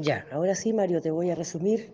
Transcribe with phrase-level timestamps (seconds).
[0.00, 1.92] Ya, ahora sí, Mario, te voy a resumir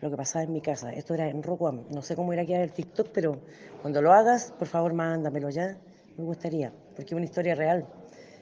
[0.00, 0.92] lo que pasaba en mi casa.
[0.92, 1.84] Esto era en Rocuam.
[1.90, 3.38] No sé cómo era quedar el TikTok, pero
[3.80, 5.76] cuando lo hagas, por favor, mándamelo ya.
[6.16, 7.86] Me gustaría, porque es una historia real.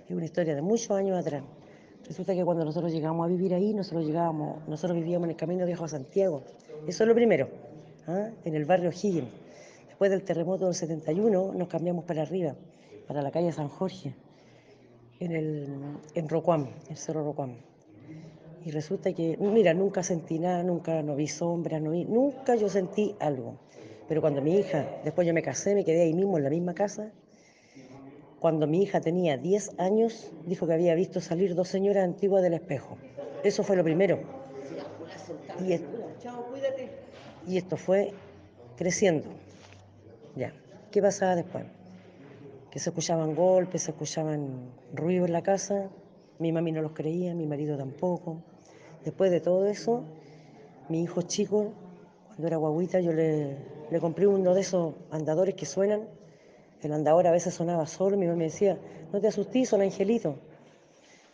[0.09, 1.43] Es una historia de muchos años atrás.
[2.07, 5.89] Resulta que cuando nosotros llegamos a vivir ahí, nosotros vivíamos en el camino viejo a
[5.89, 6.43] Santiago.
[6.87, 7.49] Eso es lo primero,
[8.07, 8.31] ¿ah?
[8.45, 9.29] en el barrio Higgins.
[9.87, 12.55] Después del terremoto del 71 nos cambiamos para arriba,
[13.07, 14.15] para la calle San Jorge,
[15.21, 17.55] en, en Rocuam, el Cerro Rocuam.
[18.65, 23.57] Y resulta que, mira, nunca sentí nada, nunca no vi sombras, nunca yo sentí algo.
[24.09, 26.75] Pero cuando mi hija, después yo me casé, me quedé ahí mismo en la misma
[26.75, 27.13] casa,
[28.39, 32.55] cuando mi hija tenía 10 años, dijo que había visto salir dos señoras antiguas del
[32.55, 32.99] espejo.
[33.45, 34.19] Eso fue lo primero.
[35.61, 35.81] Y,
[37.47, 38.13] y esto fue
[38.77, 39.29] creciendo.
[40.35, 40.53] Ya.
[40.91, 41.65] ¿Qué pasaba después?
[42.71, 45.89] Que se escuchaban golpes, se escuchaban ruidos en la casa.
[46.43, 48.43] Mi mami no los creía, mi marido tampoco.
[49.05, 50.03] Después de todo eso,
[50.89, 51.73] mi hijo chico,
[52.27, 53.57] cuando era guaguita, yo le,
[54.01, 56.03] compré uno de esos andadores que suenan
[56.83, 58.77] el andador a veces sonaba solo, mi mamá me decía,
[59.13, 60.35] no te asustes, son angelitos.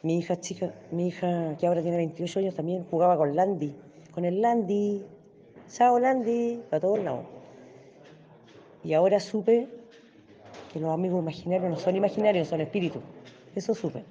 [0.02, 3.74] Mi hija chica, mi hija que ahora tiene 28 años también jugaba con Landy,
[4.12, 5.02] con el Landy,
[5.72, 7.24] chao Landy, a todos lados.
[8.84, 9.68] Y ahora supe
[10.70, 13.02] que los amigos imaginarios no son imaginarios, son espíritus.
[13.54, 14.04] Eso supe.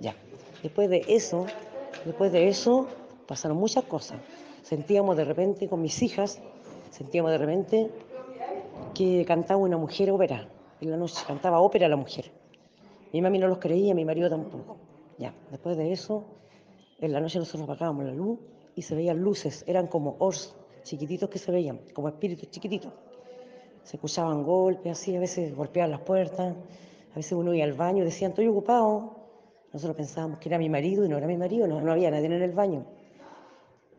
[0.00, 0.14] Ya.
[0.62, 1.46] Después de eso,
[2.04, 2.88] después de eso
[3.26, 4.18] pasaron muchas cosas.
[4.62, 6.40] Sentíamos de repente con mis hijas,
[6.90, 7.90] sentíamos de repente
[8.94, 10.48] que cantaba una mujer ópera
[10.80, 12.30] en la noche, cantaba ópera la mujer.
[13.12, 14.76] Mi mami no los creía, mi marido tampoco.
[15.18, 16.24] Ya, después de eso,
[17.00, 18.38] en la noche nosotros apagábamos la luz
[18.74, 22.92] y se veían luces, eran como ors chiquititos que se veían, como espíritus chiquititos.
[23.82, 26.54] Se escuchaban golpes así, a veces golpeaban las puertas,
[27.12, 29.23] a veces uno iba al baño y decían, estoy ocupado.
[29.74, 32.26] Nosotros pensábamos que era mi marido y no era mi marido, no, no había nadie
[32.26, 32.86] en el baño.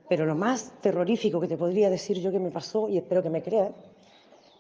[0.08, 3.30] Pero lo más terrorífico que te podría decir yo que me pasó, y espero que
[3.30, 3.72] me creas,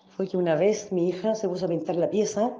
[0.09, 2.51] fue que una vez mi hija se puso a pintar la pieza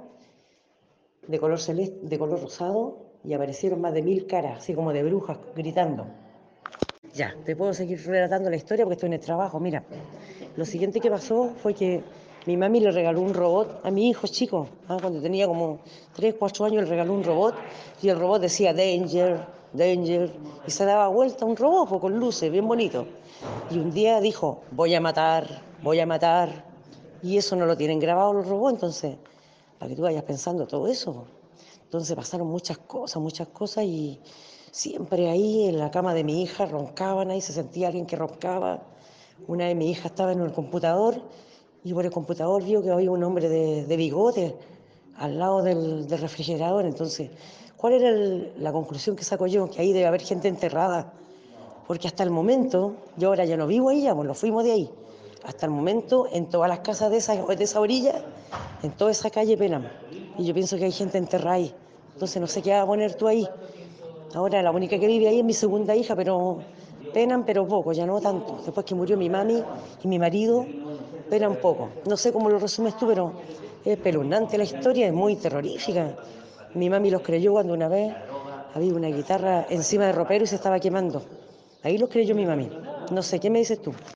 [1.28, 5.02] de color celeste, de color rosado, y aparecieron más de mil caras, así como de
[5.02, 6.06] brujas, gritando.
[7.12, 9.60] Ya, te puedo seguir relatando la historia porque estoy en el trabajo.
[9.60, 9.84] Mira,
[10.56, 12.02] lo siguiente que pasó fue que
[12.46, 14.96] mi mami le regaló un robot a mi hijo chico, ¿ah?
[15.00, 15.80] cuando tenía como
[16.14, 17.54] 3, 4 años, le regaló un robot
[18.00, 20.32] y el robot decía Danger, Danger,
[20.66, 23.06] y se daba vuelta un robot con luces, bien bonito.
[23.70, 26.64] Y un día dijo, voy a matar, voy a matar,
[27.22, 29.16] y eso no lo tienen grabado los robots, entonces,
[29.78, 31.26] para que tú vayas pensando todo eso.
[31.82, 34.20] Entonces pasaron muchas cosas, muchas cosas y
[34.70, 38.82] siempre ahí en la cama de mi hija roncaban, ahí se sentía alguien que roncaba.
[39.48, 41.22] Una vez mi hija estaba en el computador
[41.86, 44.56] y por el computador vio que había un hombre de, de bigote
[45.18, 46.84] al lado del, del, refrigerador.
[46.84, 47.30] Entonces,
[47.76, 49.70] ¿cuál era el, la conclusión que saco yo?
[49.70, 51.12] Que ahí debe haber gente enterrada.
[51.86, 54.72] Porque hasta el momento, yo ahora ya no vivo ahí, ya, pues nos fuimos de
[54.72, 54.90] ahí
[55.44, 58.24] hasta el momento en todas las casas de esa, de esa orilla,
[58.82, 59.88] en toda esa calle penan.
[60.36, 61.72] Y yo pienso que hay gente enterrada ahí.
[62.14, 63.48] Entonces no sé qué vas a poner tú ahí.
[64.34, 66.58] Ahora la única que vive ahí es mi segunda hija, pero
[67.14, 68.58] penan, pero poco, ya no tanto.
[68.64, 69.62] Después que murió mi mami
[70.02, 70.66] y mi marido,
[71.28, 71.90] penan poco.
[72.08, 73.32] No sé cómo lo resumes tú, pero
[73.84, 76.16] es pelunante la historia, es muy terrorífica.
[76.74, 78.14] Mi mami los creyó cuando una vez
[78.74, 81.22] había una guitarra encima del ropero y se estaba quemando.
[81.82, 82.68] Ahí los creyó mi mami.
[83.10, 83.92] No sé, ¿qué me dices tú?